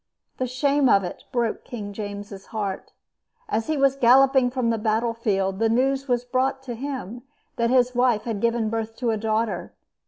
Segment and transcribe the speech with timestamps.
[0.37, 2.91] The shame of it broke King James's heart.
[3.47, 7.21] As he was galloping from the battle field the news was brought him
[7.57, 9.73] that his wife had given birth to a daughter.